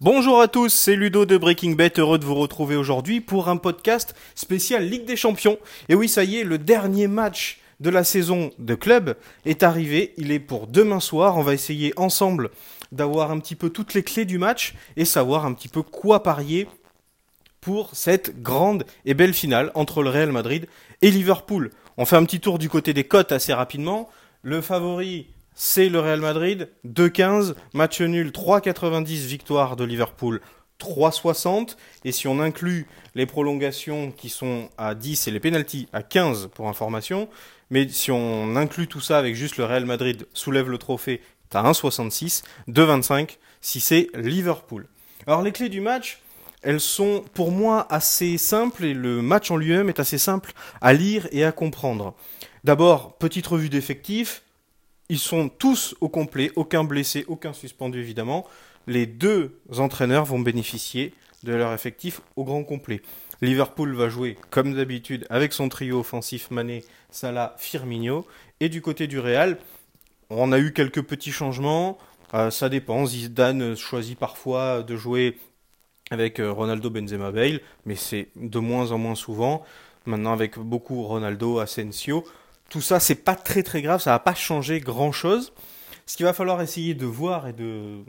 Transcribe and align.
Bonjour 0.00 0.40
à 0.40 0.46
tous, 0.46 0.68
c'est 0.68 0.94
Ludo 0.94 1.26
de 1.26 1.36
Breaking 1.36 1.72
Bet, 1.72 1.94
heureux 1.98 2.20
de 2.20 2.24
vous 2.24 2.36
retrouver 2.36 2.76
aujourd'hui 2.76 3.20
pour 3.20 3.48
un 3.48 3.56
podcast 3.56 4.14
spécial 4.36 4.84
Ligue 4.84 5.06
des 5.06 5.16
Champions. 5.16 5.58
Et 5.88 5.96
oui, 5.96 6.08
ça 6.08 6.22
y 6.22 6.36
est, 6.36 6.44
le 6.44 6.56
dernier 6.56 7.08
match 7.08 7.58
de 7.80 7.90
la 7.90 8.04
saison 8.04 8.52
de 8.60 8.76
club 8.76 9.16
est 9.44 9.64
arrivé, 9.64 10.14
il 10.16 10.30
est 10.30 10.38
pour 10.38 10.68
demain 10.68 11.00
soir, 11.00 11.36
on 11.36 11.42
va 11.42 11.52
essayer 11.52 11.92
ensemble 11.96 12.50
d'avoir 12.92 13.32
un 13.32 13.40
petit 13.40 13.56
peu 13.56 13.70
toutes 13.70 13.94
les 13.94 14.04
clés 14.04 14.24
du 14.24 14.38
match 14.38 14.76
et 14.96 15.04
savoir 15.04 15.44
un 15.44 15.52
petit 15.52 15.66
peu 15.66 15.82
quoi 15.82 16.22
parier 16.22 16.68
pour 17.60 17.90
cette 17.92 18.40
grande 18.40 18.84
et 19.04 19.14
belle 19.14 19.34
finale 19.34 19.72
entre 19.74 20.04
le 20.04 20.10
Real 20.10 20.30
Madrid 20.30 20.68
et 21.02 21.10
Liverpool. 21.10 21.72
On 21.96 22.04
fait 22.04 22.14
un 22.14 22.24
petit 22.24 22.38
tour 22.38 22.60
du 22.60 22.68
côté 22.68 22.94
des 22.94 23.02
cotes 23.02 23.32
assez 23.32 23.52
rapidement. 23.52 24.08
Le 24.42 24.60
favori 24.60 25.26
c'est 25.60 25.88
le 25.88 25.98
Real 25.98 26.20
Madrid, 26.20 26.68
2-15, 26.86 27.54
match 27.74 28.00
nul, 28.00 28.30
3,90, 28.30 29.26
victoire 29.26 29.74
de 29.74 29.82
Liverpool, 29.82 30.40
3,60. 30.80 31.74
Et 32.04 32.12
si 32.12 32.28
on 32.28 32.38
inclut 32.38 32.86
les 33.16 33.26
prolongations 33.26 34.12
qui 34.12 34.28
sont 34.28 34.68
à 34.78 34.94
10 34.94 35.26
et 35.26 35.30
les 35.32 35.40
pénalties 35.40 35.88
à 35.92 36.04
15 36.04 36.50
pour 36.54 36.68
information, 36.68 37.28
mais 37.70 37.88
si 37.88 38.12
on 38.12 38.54
inclut 38.54 38.86
tout 38.86 39.00
ça 39.00 39.18
avec 39.18 39.34
juste 39.34 39.56
le 39.56 39.64
Real 39.64 39.84
Madrid 39.84 40.28
soulève 40.32 40.70
le 40.70 40.78
trophée, 40.78 41.20
t'as 41.50 41.64
1,66, 41.64 42.44
2,25 42.68 43.38
si 43.60 43.80
c'est 43.80 44.10
Liverpool. 44.14 44.86
Alors 45.26 45.42
les 45.42 45.50
clés 45.50 45.68
du 45.68 45.80
match, 45.80 46.20
elles 46.62 46.80
sont 46.80 47.24
pour 47.34 47.50
moi 47.50 47.88
assez 47.90 48.38
simples 48.38 48.84
et 48.84 48.94
le 48.94 49.22
match 49.22 49.50
en 49.50 49.56
lui-même 49.56 49.88
est 49.88 49.98
assez 49.98 50.18
simple 50.18 50.52
à 50.80 50.92
lire 50.92 51.26
et 51.32 51.44
à 51.44 51.50
comprendre. 51.50 52.14
D'abord, 52.62 53.16
petite 53.18 53.46
revue 53.48 53.68
d'effectifs, 53.68 54.42
ils 55.08 55.18
sont 55.18 55.48
tous 55.48 55.94
au 56.00 56.08
complet, 56.08 56.50
aucun 56.56 56.84
blessé, 56.84 57.24
aucun 57.28 57.52
suspendu 57.52 58.00
évidemment. 58.00 58.46
Les 58.86 59.06
deux 59.06 59.58
entraîneurs 59.78 60.24
vont 60.24 60.38
bénéficier 60.38 61.14
de 61.44 61.52
leur 61.54 61.72
effectif 61.72 62.20
au 62.36 62.44
grand 62.44 62.64
complet. 62.64 63.00
Liverpool 63.40 63.94
va 63.94 64.08
jouer 64.08 64.36
comme 64.50 64.74
d'habitude 64.74 65.26
avec 65.30 65.52
son 65.52 65.68
trio 65.68 66.00
offensif 66.00 66.50
Mané, 66.50 66.84
Salah, 67.10 67.54
Firmino. 67.58 68.26
Et 68.60 68.68
du 68.68 68.82
côté 68.82 69.06
du 69.06 69.20
Real, 69.20 69.58
on 70.30 70.52
a 70.52 70.58
eu 70.58 70.72
quelques 70.72 71.02
petits 71.02 71.30
changements. 71.30 71.98
Euh, 72.34 72.50
ça 72.50 72.68
dépend. 72.68 73.06
Zidane 73.06 73.76
choisit 73.76 74.18
parfois 74.18 74.82
de 74.82 74.96
jouer 74.96 75.38
avec 76.10 76.40
euh, 76.40 76.50
Ronaldo, 76.50 76.90
Benzema, 76.90 77.30
Bale, 77.30 77.60
mais 77.86 77.94
c'est 77.94 78.28
de 78.36 78.58
moins 78.58 78.90
en 78.92 78.98
moins 78.98 79.14
souvent. 79.14 79.64
Maintenant 80.06 80.32
avec 80.32 80.58
beaucoup 80.58 81.02
Ronaldo, 81.02 81.60
Asensio 81.60 82.24
tout 82.68 82.80
ça, 82.80 83.00
c'est 83.00 83.14
pas 83.14 83.34
très 83.34 83.62
très 83.62 83.82
grave, 83.82 84.00
ça 84.00 84.10
va 84.10 84.18
pas 84.18 84.34
changer 84.34 84.80
grand 84.80 85.12
chose. 85.12 85.52
Ce 86.06 86.16
qu'il 86.16 86.24
va 86.24 86.32
falloir 86.32 86.62
essayer 86.62 86.94
de 86.94 87.06
voir 87.06 87.48
et 87.48 87.52
de, 87.52 88.02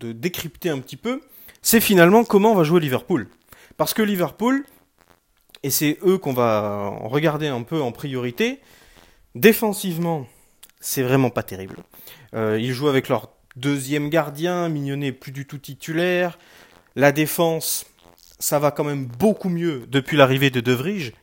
décrypter 0.00 0.70
un 0.70 0.78
petit 0.78 0.96
peu, 0.96 1.20
c'est 1.60 1.80
finalement 1.80 2.24
comment 2.24 2.54
va 2.54 2.64
jouer 2.64 2.80
Liverpool. 2.80 3.28
Parce 3.76 3.94
que 3.94 4.02
Liverpool, 4.02 4.64
et 5.62 5.70
c'est 5.70 5.98
eux 6.04 6.18
qu'on 6.18 6.32
va 6.32 6.88
regarder 7.02 7.48
un 7.48 7.62
peu 7.62 7.80
en 7.80 7.92
priorité, 7.92 8.60
défensivement, 9.34 10.26
c'est 10.80 11.02
vraiment 11.02 11.30
pas 11.30 11.42
terrible. 11.42 11.76
Euh, 12.34 12.58
ils 12.60 12.72
jouent 12.72 12.88
avec 12.88 13.08
leur 13.08 13.30
deuxième 13.56 14.08
gardien, 14.08 14.68
Mignonnet 14.68 15.12
plus 15.12 15.32
du 15.32 15.46
tout 15.46 15.58
titulaire. 15.58 16.38
La 16.96 17.12
défense, 17.12 17.86
ça 18.38 18.58
va 18.58 18.70
quand 18.70 18.84
même 18.84 19.06
beaucoup 19.06 19.48
mieux 19.48 19.84
depuis 19.88 20.16
l'arrivée 20.16 20.50
de 20.50 20.60
De 20.60 20.76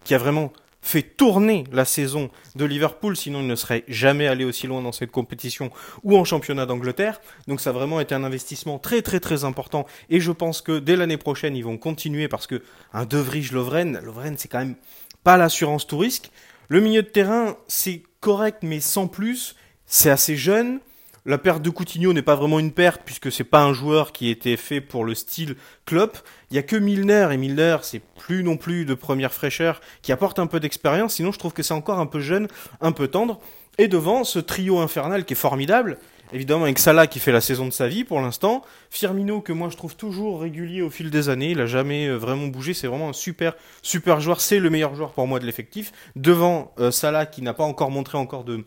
qui 0.03 0.13
a 0.13 0.17
vraiment 0.17 0.53
fait 0.81 1.03
tourner 1.03 1.65
la 1.71 1.85
saison 1.85 2.29
de 2.55 2.65
Liverpool, 2.65 3.15
sinon 3.15 3.41
il 3.41 3.47
ne 3.47 3.55
serait 3.55 3.83
jamais 3.87 4.27
allé 4.27 4.45
aussi 4.45 4.65
loin 4.67 4.81
dans 4.81 4.91
cette 4.91 5.11
compétition 5.11 5.71
ou 6.03 6.17
en 6.17 6.23
championnat 6.23 6.65
d'Angleterre. 6.65 7.19
Donc 7.47 7.61
ça 7.61 7.71
a 7.71 7.73
vraiment 7.73 7.99
été 7.99 8.15
un 8.15 8.23
investissement 8.23 8.79
très 8.79 9.01
très 9.01 9.19
très 9.19 9.43
important 9.43 9.85
et 10.09 10.19
je 10.19 10.31
pense 10.31 10.61
que 10.61 10.79
dès 10.79 10.95
l'année 10.95 11.17
prochaine 11.17 11.55
ils 11.55 11.65
vont 11.65 11.77
continuer 11.77 12.27
parce 12.27 12.47
que 12.47 12.63
un 12.93 13.05
De 13.05 13.17
Vrij 13.17 13.51
Lovren, 13.51 13.99
Lovren 14.03 14.35
c'est 14.37 14.47
quand 14.47 14.59
même 14.59 14.75
pas 15.23 15.37
l'assurance 15.37 15.85
tout 15.85 15.97
risque. 15.97 16.31
Le 16.69 16.79
milieu 16.79 17.03
de 17.03 17.07
terrain 17.07 17.57
c'est 17.67 18.03
correct 18.21 18.59
mais 18.63 18.79
sans 18.79 19.07
plus, 19.07 19.55
c'est 19.85 20.09
assez 20.09 20.37
jeune, 20.37 20.79
la 21.25 21.37
perte 21.37 21.61
de 21.61 21.69
Coutinho 21.69 22.13
n'est 22.13 22.21
pas 22.21 22.35
vraiment 22.35 22.59
une 22.59 22.71
perte 22.71 23.01
puisque 23.05 23.31
c'est 23.31 23.43
pas 23.43 23.63
un 23.63 23.73
joueur 23.73 24.11
qui 24.11 24.29
était 24.29 24.57
fait 24.57 24.81
pour 24.81 25.05
le 25.05 25.15
style 25.15 25.55
Klopp. 25.85 26.17
Il 26.51 26.55
y 26.55 26.59
a 26.59 26.63
que 26.63 26.75
Milner 26.75 27.29
et 27.31 27.37
Milner, 27.37 27.77
c'est 27.81 28.01
plus 28.17 28.43
non 28.43 28.57
plus 28.57 28.85
de 28.85 28.93
première 28.93 29.33
fraîcheur 29.33 29.81
qui 30.01 30.11
apporte 30.11 30.39
un 30.39 30.47
peu 30.47 30.59
d'expérience. 30.59 31.15
Sinon, 31.15 31.31
je 31.31 31.39
trouve 31.39 31.53
que 31.53 31.63
c'est 31.63 31.73
encore 31.73 31.99
un 31.99 32.05
peu 32.05 32.19
jeune, 32.19 32.47
un 32.81 32.91
peu 32.91 33.07
tendre. 33.07 33.39
Et 33.77 33.87
devant 33.87 34.23
ce 34.23 34.39
trio 34.39 34.79
infernal 34.79 35.25
qui 35.25 35.33
est 35.33 35.37
formidable, 35.37 35.97
évidemment 36.33 36.63
avec 36.63 36.79
Salah 36.79 37.07
qui 37.07 37.19
fait 37.19 37.31
la 37.31 37.41
saison 37.41 37.65
de 37.65 37.71
sa 37.71 37.87
vie 37.87 38.03
pour 38.03 38.19
l'instant, 38.19 38.61
Firmino 38.89 39.41
que 39.41 39.53
moi 39.53 39.69
je 39.69 39.77
trouve 39.77 39.95
toujours 39.95 40.41
régulier 40.41 40.81
au 40.81 40.89
fil 40.89 41.09
des 41.09 41.29
années, 41.29 41.51
il 41.51 41.61
a 41.61 41.65
jamais 41.65 42.07
euh, 42.07 42.17
vraiment 42.17 42.47
bougé, 42.47 42.73
c'est 42.73 42.87
vraiment 42.87 43.09
un 43.09 43.13
super 43.13 43.55
super 43.81 44.19
joueur, 44.19 44.41
c'est 44.41 44.59
le 44.59 44.69
meilleur 44.69 44.95
joueur 44.95 45.13
pour 45.13 45.27
moi 45.27 45.39
de 45.39 45.45
l'effectif. 45.45 45.93
Devant 46.15 46.73
euh, 46.79 46.91
Salah 46.91 47.25
qui 47.25 47.41
n'a 47.41 47.53
pas 47.53 47.63
encore 47.63 47.89
montré 47.89 48.17
encore 48.17 48.43
de 48.43 48.65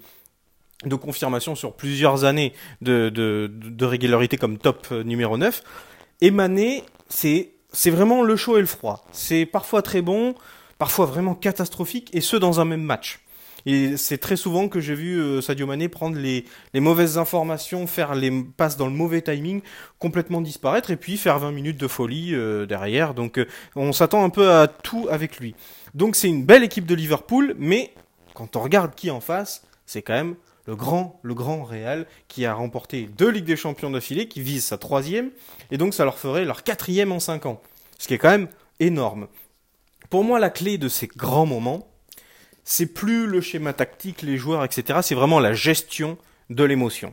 de 0.84 0.94
confirmation 0.94 1.54
sur 1.54 1.74
plusieurs 1.74 2.24
années 2.24 2.52
de, 2.80 3.08
de, 3.08 3.50
de 3.52 3.84
régularité 3.84 4.36
comme 4.36 4.58
top 4.58 4.86
euh, 4.92 5.02
numéro 5.02 5.36
9. 5.36 5.62
Et 6.20 6.32
c'est, 7.08 7.50
c'est 7.72 7.90
vraiment 7.90 8.22
le 8.22 8.36
chaud 8.36 8.56
et 8.56 8.60
le 8.60 8.66
froid. 8.66 9.04
C'est 9.12 9.46
parfois 9.46 9.82
très 9.82 10.02
bon, 10.02 10.34
parfois 10.78 11.06
vraiment 11.06 11.34
catastrophique, 11.34 12.10
et 12.12 12.20
ce 12.20 12.36
dans 12.36 12.60
un 12.60 12.64
même 12.64 12.82
match. 12.82 13.20
Et 13.64 13.96
c'est 13.96 14.18
très 14.18 14.34
souvent 14.36 14.68
que 14.68 14.80
j'ai 14.80 14.94
vu 14.94 15.20
euh, 15.20 15.40
Sadio 15.40 15.66
Mané 15.66 15.88
prendre 15.88 16.16
les, 16.16 16.44
les, 16.74 16.80
mauvaises 16.80 17.16
informations, 17.16 17.86
faire 17.86 18.14
les 18.16 18.42
passes 18.42 18.76
dans 18.76 18.86
le 18.86 18.92
mauvais 18.92 19.22
timing, 19.22 19.62
complètement 20.00 20.40
disparaître, 20.40 20.90
et 20.90 20.96
puis 20.96 21.16
faire 21.16 21.38
20 21.38 21.52
minutes 21.52 21.78
de 21.78 21.86
folie 21.86 22.34
euh, 22.34 22.66
derrière. 22.66 23.14
Donc 23.14 23.40
on 23.76 23.92
s'attend 23.92 24.24
un 24.24 24.30
peu 24.30 24.50
à 24.50 24.66
tout 24.66 25.06
avec 25.10 25.38
lui. 25.38 25.54
Donc 25.94 26.16
c'est 26.16 26.28
une 26.28 26.44
belle 26.44 26.64
équipe 26.64 26.86
de 26.86 26.94
Liverpool, 26.94 27.54
mais 27.58 27.94
quand 28.34 28.56
on 28.56 28.60
regarde 28.60 28.94
qui 28.94 29.10
en 29.10 29.20
face, 29.20 29.62
c'est 29.86 30.02
quand 30.02 30.14
même 30.14 30.34
le 30.66 30.76
grand, 30.76 31.20
le 31.22 31.34
grand 31.34 31.64
Real, 31.64 32.06
qui 32.28 32.46
a 32.46 32.54
remporté 32.54 33.08
deux 33.16 33.30
Ligues 33.30 33.44
des 33.44 33.56
Champions 33.56 33.90
d'affilée, 33.90 34.28
qui 34.28 34.40
vise 34.40 34.64
sa 34.64 34.78
troisième, 34.78 35.30
et 35.70 35.78
donc 35.78 35.94
ça 35.94 36.04
leur 36.04 36.18
ferait 36.18 36.44
leur 36.44 36.62
quatrième 36.62 37.12
en 37.12 37.20
cinq 37.20 37.46
ans. 37.46 37.60
Ce 37.98 38.08
qui 38.08 38.14
est 38.14 38.18
quand 38.18 38.30
même 38.30 38.48
énorme. 38.80 39.28
Pour 40.10 40.24
moi, 40.24 40.38
la 40.38 40.50
clé 40.50 40.78
de 40.78 40.88
ces 40.88 41.06
grands 41.06 41.46
moments, 41.46 41.88
c'est 42.64 42.86
plus 42.86 43.26
le 43.26 43.40
schéma 43.40 43.72
tactique, 43.72 44.22
les 44.22 44.36
joueurs, 44.36 44.64
etc. 44.64 45.00
C'est 45.02 45.14
vraiment 45.14 45.40
la 45.40 45.52
gestion 45.52 46.16
de 46.50 46.64
l'émotion. 46.64 47.12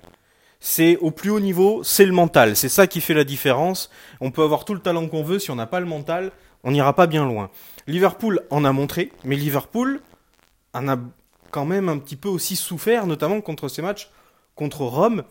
C'est 0.60 0.98
au 0.98 1.12
plus 1.12 1.30
haut 1.30 1.40
niveau, 1.40 1.84
c'est 1.84 2.06
le 2.06 2.12
mental. 2.12 2.56
C'est 2.56 2.70
ça 2.70 2.88
qui 2.88 3.02
fait 3.02 3.14
la 3.14 3.24
différence. 3.24 3.90
On 4.20 4.32
peut 4.32 4.44
avoir 4.44 4.66
tout 4.66 4.74
le 4.74 4.82
talent 4.82 5.08
qu'on 5.08 5.24
veut, 5.24 5.40
si 5.40 5.52
on 5.52 5.56
n'a 5.56 5.66
pas 5.66 5.80
le 5.80 5.86
mental, 5.86 6.32
on 6.64 6.72
n'ira 6.72 6.94
pas 6.94 7.08
bien 7.08 7.26
loin. 7.26 7.50
Liverpool 7.88 8.42
en 8.50 8.66
a 8.66 8.72
montré, 8.72 9.12
mais 9.24 9.36
Liverpool 9.36 10.02
en 10.74 10.88
a 10.88 10.98
quand 11.50 11.66
même 11.66 11.90
un 11.90 11.98
petit 11.98 12.16
peu 12.16 12.30
aussi 12.30 12.56
souffert, 12.56 13.08
notamment 13.08 13.42
contre 13.42 13.68
ces 13.68 13.82
matchs 13.82 14.10
contre 14.56 14.82
Rome, 14.82 15.24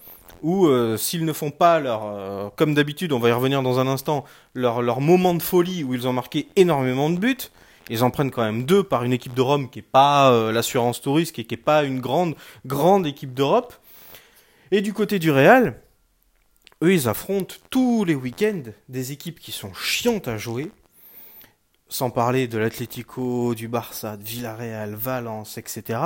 où 0.42 0.66
euh, 0.66 0.96
s'ils 0.96 1.24
ne 1.24 1.32
font 1.32 1.50
pas 1.50 1.80
leur, 1.80 2.06
euh, 2.06 2.48
comme 2.56 2.74
d'habitude, 2.74 3.12
on 3.12 3.18
va 3.18 3.28
y 3.28 3.32
revenir 3.32 3.62
dans 3.62 3.78
un 3.78 3.86
instant, 3.86 4.24
leur, 4.54 4.80
leur 4.80 5.00
moment 5.00 5.34
de 5.34 5.42
folie 5.42 5.84
où 5.84 5.94
ils 5.94 6.08
ont 6.08 6.14
marqué 6.14 6.48
énormément 6.56 7.10
de 7.10 7.18
buts, 7.18 7.50
ils 7.90 8.04
en 8.04 8.10
prennent 8.10 8.30
quand 8.30 8.42
même 8.42 8.64
deux 8.64 8.82
par 8.82 9.04
une 9.04 9.12
équipe 9.12 9.34
de 9.34 9.42
Rome 9.42 9.70
qui 9.70 9.80
est 9.80 9.82
pas 9.82 10.30
euh, 10.30 10.52
l'assurance 10.52 11.00
touriste, 11.00 11.38
et 11.38 11.44
qui 11.44 11.54
est 11.54 11.58
pas 11.58 11.84
une 11.84 12.00
grande, 12.00 12.36
grande 12.66 13.06
équipe 13.06 13.34
d'Europe. 13.34 13.74
Et 14.70 14.80
du 14.80 14.92
côté 14.92 15.18
du 15.18 15.30
Real, 15.30 15.80
eux, 16.82 16.92
ils 16.92 17.08
affrontent 17.08 17.56
tous 17.70 18.04
les 18.04 18.14
week-ends 18.14 18.62
des 18.88 19.12
équipes 19.12 19.40
qui 19.40 19.52
sont 19.52 19.72
chiantes 19.74 20.28
à 20.28 20.38
jouer, 20.38 20.70
sans 21.88 22.10
parler 22.10 22.48
de 22.48 22.58
l'Atlético, 22.58 23.54
du 23.54 23.68
Barça, 23.68 24.16
de 24.16 24.24
Villarreal, 24.24 24.94
Valence, 24.94 25.58
etc. 25.58 26.00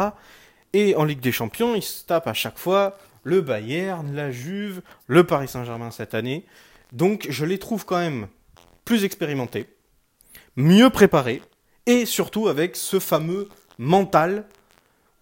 Et 0.73 0.95
en 0.97 1.05
Ligue 1.05 1.21
des 1.21 1.33
Champions, 1.33 1.75
ils 1.75 1.83
se 1.83 2.05
tapent 2.05 2.29
à 2.29 2.35
chaque 2.35 2.59
fois 2.59 2.97
le 3.25 3.41
Bayern, 3.41 4.15
la 4.15 4.31
Juve, 4.31 4.83
le 5.07 5.25
Paris 5.25 5.49
Saint-Germain 5.49 5.91
cette 5.91 6.15
année. 6.15 6.45
Donc 6.93 7.27
je 7.29 7.45
les 7.45 7.59
trouve 7.59 7.85
quand 7.85 7.99
même 7.99 8.29
plus 8.85 9.05
expérimentés, 9.05 9.69
mieux 10.57 10.91
préparés, 10.91 11.43
et 11.87 12.07
surtout 12.07 12.49
avec 12.49 12.77
ce 12.77 12.99
fameux 12.99 13.49
mental 13.79 14.47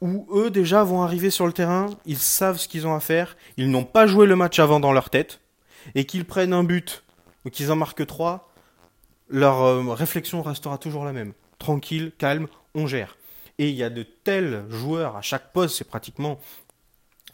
où 0.01 0.27
eux 0.35 0.51
déjà 0.51 0.83
vont 0.83 1.03
arriver 1.03 1.31
sur 1.31 1.47
le 1.47 1.53
terrain, 1.53 1.87
ils 2.07 2.19
savent 2.19 2.59
ce 2.59 2.69
qu'ils 2.69 2.87
ont 2.87 2.95
à 2.95 3.01
faire, 3.01 3.37
ils 3.57 3.71
n'ont 3.71 3.85
pas 3.85 4.07
joué 4.07 4.27
le 4.27 4.37
match 4.37 4.59
avant 4.59 4.81
dans 4.81 4.93
leur 4.93 5.11
tête, 5.11 5.41
et 5.95 6.05
qu'ils 6.05 6.25
prennent 6.25 6.53
un 6.53 6.65
but 6.65 7.05
ou 7.45 7.51
qu'ils 7.51 7.71
en 7.71 7.77
marquent 7.77 8.07
trois, 8.07 8.50
leur 9.31 9.63
euh, 9.63 9.95
réflexion 9.95 10.43
restera 10.43 10.79
toujours 10.79 11.05
la 11.05 11.13
même. 11.13 11.33
Tranquille, 11.59 12.13
calme, 12.19 12.49
on 12.75 12.87
gère. 12.87 13.17
Et 13.59 13.69
il 13.69 13.77
y 13.77 13.83
a 13.83 13.91
de 13.91 14.03
tels 14.03 14.65
joueurs 14.69 15.17
à 15.17 15.23
chaque 15.23 15.53
poste, 15.53 15.77
c'est 15.77 15.89
pratiquement 15.89 16.39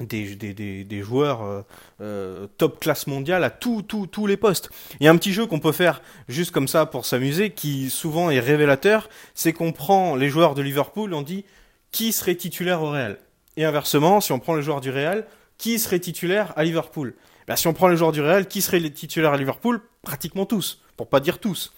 des, 0.00 0.34
des, 0.34 1.02
joueurs 1.02 1.42
euh, 1.42 1.62
euh, 2.00 2.46
top 2.58 2.80
classe 2.80 3.06
mondiale 3.06 3.44
à 3.44 3.50
tous 3.50 3.82
tous 3.82 4.26
les 4.26 4.36
postes. 4.36 4.70
Il 5.00 5.04
y 5.04 5.08
a 5.08 5.10
un 5.10 5.16
petit 5.16 5.32
jeu 5.32 5.46
qu'on 5.46 5.60
peut 5.60 5.72
faire 5.72 6.02
juste 6.28 6.50
comme 6.50 6.68
ça 6.68 6.84
pour 6.84 7.06
s'amuser, 7.06 7.50
qui 7.50 7.88
souvent 7.88 8.30
est 8.30 8.40
révélateur, 8.40 9.08
c'est 9.34 9.52
qu'on 9.52 9.72
prend 9.72 10.16
les 10.16 10.28
joueurs 10.28 10.54
de 10.54 10.62
Liverpool, 10.62 11.14
on 11.14 11.22
dit 11.22 11.44
qui 11.92 12.12
serait 12.12 12.34
titulaire 12.34 12.82
au 12.82 12.90
Real? 12.90 13.18
Et 13.56 13.64
inversement, 13.64 14.20
si 14.20 14.32
on 14.32 14.38
prend 14.38 14.54
les 14.54 14.62
joueurs 14.62 14.82
du 14.82 14.90
Real, 14.90 15.26
qui 15.56 15.78
serait 15.78 16.00
titulaire 16.00 16.52
à 16.56 16.64
Liverpool? 16.64 17.14
Ben, 17.46 17.56
Si 17.56 17.68
on 17.68 17.72
prend 17.72 17.88
les 17.88 17.96
joueurs 17.96 18.12
du 18.12 18.20
Real, 18.20 18.48
qui 18.48 18.60
serait 18.60 18.80
les 18.80 18.90
titulaires 18.90 19.32
à 19.32 19.36
Liverpool? 19.38 19.80
Pratiquement 20.02 20.44
tous, 20.44 20.82
pour 20.96 21.08
pas 21.08 21.20
dire 21.20 21.38
tous. 21.38 21.72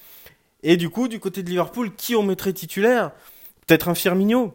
Et 0.63 0.77
du 0.77 0.91
coup, 0.91 1.09
du 1.09 1.21
côté 1.21 1.43
de 1.43 1.49
Liverpool, 1.49 1.95
qui 1.95 2.17
on 2.17 2.23
mettrait 2.23 2.53
titulaire? 2.53 3.13
Peut-être 3.67 3.89
un 3.89 3.95
Firmino, 3.95 4.55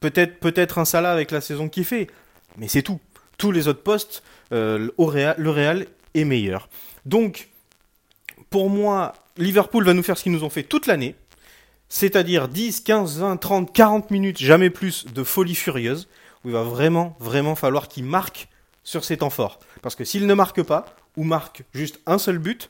peut-être 0.00 0.40
peut-être 0.40 0.78
un 0.78 0.84
Salah 0.84 1.12
avec 1.12 1.30
la 1.30 1.40
saison 1.40 1.68
qu'il 1.68 1.84
fait, 1.84 2.08
mais 2.56 2.68
c'est 2.68 2.82
tout. 2.82 3.00
Tous 3.38 3.52
les 3.52 3.68
autres 3.68 3.82
postes, 3.82 4.22
euh, 4.52 4.90
le 4.98 5.50
Real 5.50 5.86
est 6.14 6.24
meilleur. 6.24 6.68
Donc, 7.06 7.48
pour 8.50 8.70
moi, 8.70 9.14
Liverpool 9.36 9.84
va 9.84 9.94
nous 9.94 10.02
faire 10.02 10.18
ce 10.18 10.22
qu'ils 10.22 10.32
nous 10.32 10.44
ont 10.44 10.50
fait 10.50 10.62
toute 10.62 10.86
l'année, 10.86 11.14
c'est-à-dire 11.88 12.48
10, 12.48 12.80
15, 12.80 13.18
20, 13.18 13.36
30, 13.36 13.72
40 13.72 14.10
minutes, 14.10 14.38
jamais 14.38 14.70
plus 14.70 15.06
de 15.06 15.24
folie 15.24 15.54
furieuse, 15.54 16.08
où 16.44 16.48
il 16.48 16.52
va 16.52 16.62
vraiment, 16.62 17.16
vraiment 17.20 17.54
falloir 17.54 17.88
qu'ils 17.88 18.04
marquent 18.04 18.48
sur 18.84 19.04
ces 19.04 19.18
temps 19.18 19.30
forts. 19.30 19.60
Parce 19.82 19.94
que 19.94 20.04
s'ils 20.04 20.26
ne 20.26 20.34
marquent 20.34 20.62
pas, 20.62 20.86
ou 21.16 21.24
marquent 21.24 21.64
juste 21.74 22.00
un 22.06 22.18
seul 22.18 22.38
but, 22.38 22.68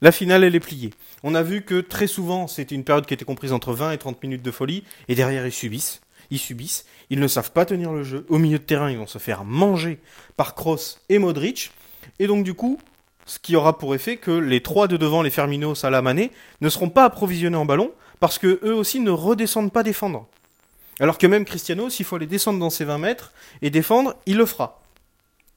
la 0.00 0.12
finale, 0.12 0.44
elle 0.44 0.54
est 0.54 0.60
pliée. 0.60 0.90
On 1.22 1.34
a 1.34 1.42
vu 1.42 1.62
que 1.62 1.80
très 1.80 2.06
souvent, 2.06 2.46
c'était 2.46 2.74
une 2.74 2.84
période 2.84 3.06
qui 3.06 3.14
était 3.14 3.24
comprise 3.24 3.52
entre 3.52 3.72
20 3.72 3.92
et 3.92 3.98
30 3.98 4.22
minutes 4.22 4.42
de 4.42 4.50
folie, 4.50 4.84
et 5.08 5.14
derrière, 5.14 5.46
ils 5.46 5.52
subissent. 5.52 6.00
Ils 6.30 6.38
subissent. 6.38 6.84
Ils 7.10 7.20
ne 7.20 7.28
savent 7.28 7.52
pas 7.52 7.64
tenir 7.64 7.92
le 7.92 8.02
jeu. 8.02 8.26
Au 8.28 8.38
milieu 8.38 8.58
de 8.58 8.64
terrain, 8.64 8.90
ils 8.90 8.98
vont 8.98 9.06
se 9.06 9.18
faire 9.18 9.44
manger 9.44 9.98
par 10.36 10.54
Kroos 10.54 10.98
et 11.08 11.18
Modric. 11.18 11.72
Et 12.18 12.26
donc, 12.26 12.44
du 12.44 12.54
coup, 12.54 12.78
ce 13.26 13.38
qui 13.38 13.56
aura 13.56 13.78
pour 13.78 13.94
effet 13.94 14.16
que 14.16 14.30
les 14.30 14.62
trois 14.62 14.88
de 14.88 14.96
devant, 14.96 15.22
les 15.22 15.30
Fermino, 15.30 15.74
Salah, 15.74 16.02
Mané, 16.02 16.30
ne 16.60 16.68
seront 16.68 16.90
pas 16.90 17.04
approvisionnés 17.04 17.56
en 17.56 17.64
ballon, 17.64 17.92
parce 18.20 18.38
que 18.38 18.60
eux 18.64 18.74
aussi 18.74 19.00
ne 19.00 19.10
redescendent 19.10 19.72
pas 19.72 19.82
défendre. 19.82 20.26
Alors 21.00 21.18
que 21.18 21.26
même 21.26 21.44
Cristiano, 21.44 21.90
s'il 21.90 22.06
faut 22.06 22.16
aller 22.16 22.26
descendre 22.26 22.58
dans 22.58 22.70
ses 22.70 22.84
20 22.84 22.98
mètres 22.98 23.32
et 23.62 23.70
défendre, 23.70 24.14
il 24.26 24.36
le 24.36 24.46
fera. 24.46 24.82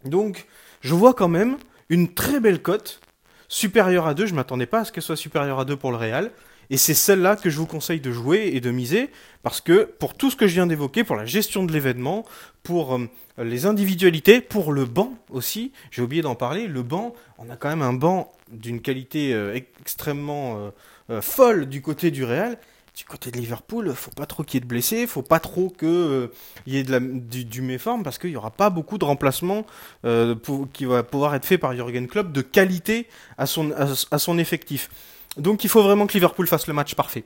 Donc, 0.04 0.48
je 0.82 0.96
vois 0.96 1.14
quand 1.14 1.28
même 1.28 1.58
une 1.90 2.14
très 2.14 2.40
belle 2.40 2.62
cote, 2.62 3.00
supérieure 3.48 4.08
à 4.08 4.14
2. 4.14 4.26
Je 4.26 4.36
m'attendais 4.36 4.66
pas 4.66 4.80
à 4.80 4.86
ce 4.86 4.92
qu'elle 4.92 5.04
soit 5.04 5.16
supérieure 5.16 5.60
à 5.60 5.66
2 5.66 5.76
pour 5.76 5.92
le 5.92 5.98
Real. 5.98 6.32
Et 6.70 6.78
c'est 6.78 6.94
celle-là 6.94 7.36
que 7.36 7.50
je 7.50 7.58
vous 7.58 7.66
conseille 7.66 8.02
de 8.02 8.12
jouer 8.12 8.52
et 8.54 8.60
de 8.60 8.72
miser, 8.72 9.10
parce 9.42 9.62
que 9.62 9.84
pour 10.00 10.16
tout 10.16 10.30
ce 10.30 10.36
que 10.36 10.48
je 10.48 10.54
viens 10.54 10.68
d'évoquer, 10.68 11.04
pour 11.04 11.16
la 11.16 11.26
gestion 11.26 11.64
de 11.64 11.72
l'événement, 11.72 12.26
pour 12.64 12.96
euh, 12.96 13.08
les 13.38 13.66
individualités, 13.66 14.42
pour 14.42 14.74
le 14.74 14.86
banc 14.86 15.14
aussi, 15.30 15.72
j'ai 15.92 16.02
oublié 16.02 16.22
d'en 16.22 16.36
parler, 16.36 16.68
le 16.68 16.84
banc, 16.84 17.14
on 17.38 17.50
a 17.50 17.56
quand 17.56 17.70
même 17.70 17.82
un 17.82 17.94
banc 17.94 18.34
d'une 18.52 18.82
qualité 18.82 19.34
euh, 19.34 19.56
extrêmement 19.56 20.72
euh, 21.10 21.22
folle 21.22 21.68
du 21.68 21.82
côté 21.82 22.12
du 22.12 22.26
Real, 22.26 22.58
du 22.98 23.06
côté 23.06 23.30
de 23.30 23.38
Liverpool, 23.38 23.94
faut 23.94 24.10
pas 24.10 24.26
trop 24.26 24.44
qu'il 24.44 24.56
y 24.56 24.58
ait 24.58 24.62
de 24.62 24.66
blessés, 24.66 25.06
faut 25.06 25.22
pas 25.22 25.40
trop 25.40 25.70
qu'il 25.70 25.88
euh, 25.88 26.28
y 26.66 26.78
ait 26.78 26.84
du, 26.84 27.62
méforme 27.62 28.02
parce 28.02 28.18
qu'il 28.18 28.32
y 28.32 28.36
aura 28.36 28.50
pas 28.50 28.72
beaucoup 28.72 28.98
de 28.98 29.06
remplacements 29.06 29.68
euh, 30.04 30.34
qui 30.74 30.86
va 30.86 31.04
pouvoir 31.04 31.36
être 31.36 31.46
fait 31.46 31.60
par 31.60 31.76
Jürgen 31.76 32.08
Klopp 32.08 32.32
de 32.32 32.42
qualité 32.42 33.08
à 33.38 33.46
son, 33.46 34.38
effectif. 34.40 34.90
Donc 35.38 35.64
il 35.64 35.70
faut 35.70 35.84
vraiment 35.84 36.08
que 36.08 36.14
Liverpool 36.14 36.48
fasse 36.48 36.66
le 36.66 36.74
match 36.74 36.96
parfait. 36.96 37.24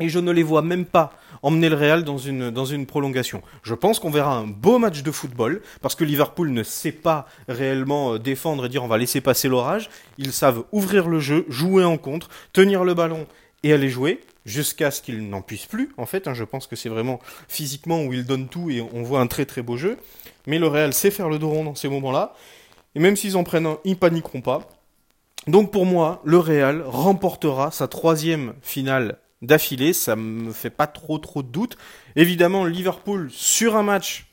Et 0.00 0.10
je 0.10 0.18
ne 0.18 0.30
les 0.32 0.42
vois 0.42 0.62
même 0.62 0.84
pas 0.84 1.14
emmener 1.42 1.70
le 1.70 1.76
Real 1.76 2.04
dans 2.04 2.18
une, 2.18 2.50
dans 2.50 2.66
une 2.66 2.84
prolongation. 2.84 3.42
Je 3.62 3.74
pense 3.74 3.98
qu'on 3.98 4.10
verra 4.10 4.34
un 4.34 4.46
beau 4.46 4.78
match 4.78 5.02
de 5.02 5.10
football, 5.10 5.62
parce 5.80 5.94
que 5.94 6.04
Liverpool 6.04 6.50
ne 6.50 6.62
sait 6.62 6.92
pas 6.92 7.26
réellement 7.48 8.14
euh, 8.14 8.18
défendre 8.18 8.66
et 8.66 8.68
dire 8.68 8.84
on 8.84 8.88
va 8.88 8.98
laisser 8.98 9.22
passer 9.22 9.48
l'orage. 9.48 9.88
Ils 10.18 10.32
savent 10.32 10.64
ouvrir 10.72 11.08
le 11.08 11.20
jeu, 11.20 11.46
jouer 11.48 11.84
en 11.84 11.96
contre, 11.96 12.28
tenir 12.52 12.84
le 12.84 12.92
ballon 12.92 13.26
et 13.62 13.72
aller 13.72 13.88
jouer 13.88 14.20
jusqu'à 14.46 14.90
ce 14.90 15.02
qu'il 15.02 15.28
n'en 15.28 15.42
puisse 15.42 15.66
plus. 15.66 15.92
En 15.96 16.06
fait, 16.06 16.28
hein, 16.28 16.34
je 16.34 16.44
pense 16.44 16.66
que 16.66 16.76
c'est 16.76 16.88
vraiment 16.88 17.20
physiquement 17.48 18.02
où 18.04 18.12
il 18.12 18.24
donne 18.24 18.48
tout 18.48 18.70
et 18.70 18.80
on 18.80 19.02
voit 19.02 19.20
un 19.20 19.26
très 19.26 19.44
très 19.44 19.62
beau 19.62 19.76
jeu. 19.76 19.98
Mais 20.46 20.58
le 20.58 20.66
Real 20.66 20.92
sait 20.92 21.10
faire 21.10 21.28
le 21.28 21.38
dos 21.38 21.50
rond 21.50 21.64
dans 21.64 21.74
ces 21.74 21.88
moments-là. 21.88 22.34
Et 22.94 23.00
même 23.00 23.16
s'ils 23.16 23.36
en 23.36 23.44
prennent 23.44 23.66
un, 23.66 23.78
ils 23.84 23.96
paniqueront 23.96 24.40
pas. 24.40 24.68
Donc 25.46 25.70
pour 25.70 25.86
moi, 25.86 26.20
le 26.24 26.38
Real 26.38 26.82
remportera 26.86 27.70
sa 27.70 27.88
troisième 27.88 28.54
finale 28.62 29.18
d'affilée. 29.42 29.92
Ça 29.92 30.16
me 30.16 30.52
fait 30.52 30.70
pas 30.70 30.86
trop 30.86 31.18
trop 31.18 31.42
de 31.42 31.48
doute. 31.48 31.76
Évidemment, 32.16 32.64
Liverpool 32.64 33.30
sur 33.30 33.76
un 33.76 33.82
match, 33.82 34.26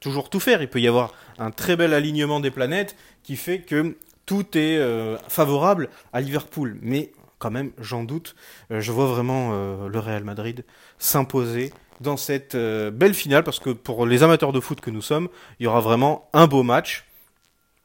toujours 0.00 0.30
tout 0.30 0.40
faire. 0.40 0.62
Il 0.62 0.68
peut 0.68 0.80
y 0.80 0.88
avoir 0.88 1.14
un 1.38 1.50
très 1.50 1.76
bel 1.76 1.94
alignement 1.94 2.40
des 2.40 2.50
planètes 2.50 2.96
qui 3.22 3.36
fait 3.36 3.60
que 3.60 3.96
tout 4.26 4.56
est 4.56 4.76
euh, 4.78 5.16
favorable 5.28 5.88
à 6.12 6.20
Liverpool. 6.20 6.78
Mais 6.82 7.12
quand 7.40 7.50
même, 7.50 7.72
j'en 7.78 8.04
doute. 8.04 8.36
Euh, 8.70 8.80
je 8.80 8.92
vois 8.92 9.06
vraiment 9.06 9.50
euh, 9.52 9.88
le 9.88 9.98
Real 9.98 10.22
Madrid 10.22 10.64
s'imposer 10.98 11.72
dans 12.00 12.16
cette 12.16 12.54
euh, 12.54 12.92
belle 12.92 13.14
finale 13.14 13.42
parce 13.42 13.58
que 13.58 13.70
pour 13.70 14.06
les 14.06 14.22
amateurs 14.22 14.52
de 14.52 14.60
foot 14.60 14.80
que 14.80 14.90
nous 14.90 15.02
sommes, 15.02 15.28
il 15.58 15.64
y 15.64 15.66
aura 15.66 15.80
vraiment 15.80 16.28
un 16.32 16.46
beau 16.46 16.62
match. 16.62 17.06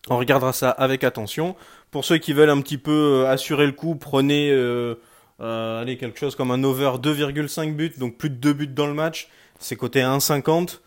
On 0.10 0.18
regardera 0.18 0.54
ça 0.54 0.70
avec 0.70 1.04
attention. 1.04 1.56
Pour 1.90 2.06
ceux 2.06 2.20
qui 2.20 2.34
veulent 2.34 2.52
un 2.52 2.62
petit 2.62 2.78
peu 2.78 3.26
assurer 3.28 3.66
le 3.66 3.72
coup, 3.72 3.96
prenez 3.96 4.52
quelque 5.40 6.20
chose 6.20 6.36
comme 6.36 6.52
un 6.52 6.64
over 6.64 6.98
2,5 7.02 7.74
buts, 7.74 7.94
donc 7.98 8.18
plus 8.18 8.30
de 8.30 8.36
2 8.36 8.54
buts 8.54 8.68
dans 8.68 8.86
le 8.86 8.94
match. 8.94 9.30
C'est 9.58 9.76
côté 9.76 10.02
1,50 10.02 10.80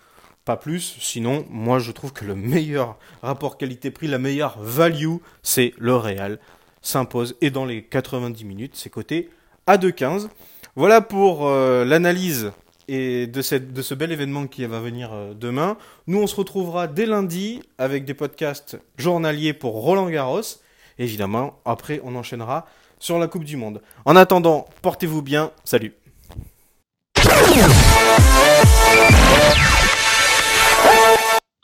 pas 0.44 0.56
plus. 0.56 0.96
Sinon, 1.00 1.44
moi 1.50 1.78
je 1.78 1.90
trouve 1.90 2.12
que 2.12 2.24
le 2.24 2.34
meilleur 2.34 2.96
rapport 3.22 3.58
qualité-prix, 3.58 4.06
la 4.06 4.18
meilleure 4.18 4.58
value, 4.60 5.16
c'est 5.42 5.74
le 5.78 5.96
Real 5.96 6.38
s'impose 6.82 7.36
et 7.40 7.50
dans 7.50 7.64
les 7.64 7.82
90 7.82 8.44
minutes, 8.44 8.72
c'est 8.74 8.90
coté 8.90 9.30
à 9.66 9.76
2,15. 9.76 10.28
Voilà 10.76 11.00
pour 11.00 11.46
euh, 11.46 11.84
l'analyse 11.84 12.52
et 12.88 13.26
de, 13.26 13.42
cette, 13.42 13.72
de 13.72 13.82
ce 13.82 13.94
bel 13.94 14.12
événement 14.12 14.46
qui 14.46 14.64
va 14.64 14.80
venir 14.80 15.10
euh, 15.12 15.34
demain. 15.34 15.76
Nous, 16.06 16.18
on 16.20 16.26
se 16.26 16.36
retrouvera 16.36 16.86
dès 16.86 17.06
lundi 17.06 17.62
avec 17.76 18.04
des 18.04 18.14
podcasts 18.14 18.78
journaliers 18.96 19.52
pour 19.52 19.74
Roland 19.74 20.08
Garros. 20.08 20.40
Évidemment, 20.98 21.60
après, 21.64 22.00
on 22.04 22.16
enchaînera 22.16 22.66
sur 22.98 23.18
la 23.18 23.28
Coupe 23.28 23.44
du 23.44 23.56
Monde. 23.56 23.82
En 24.04 24.16
attendant, 24.16 24.66
portez-vous 24.82 25.22
bien. 25.22 25.52
Salut 25.64 25.94